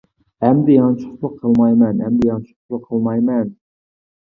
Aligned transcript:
-ئەمدى 0.21 0.77
يانچۇقچىلىق 0.77 1.37
قىلمايمەن، 1.43 2.03
ئەمدى 2.09 2.33
يانچۇقچىلىق 2.33 2.91
قىلمايمەن! 2.93 3.59